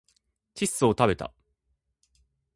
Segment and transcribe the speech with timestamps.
[0.55, 1.31] 窒素をたべた